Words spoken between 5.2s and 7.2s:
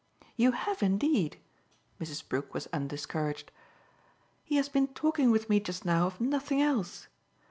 with me just now of nothing else.